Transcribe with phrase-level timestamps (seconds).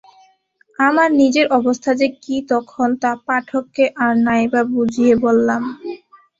[0.79, 5.61] আমার নিজের অবস্থা যে কী তখন, তা পাঠককে আর নাই বা বুঝিয়ে বললাম।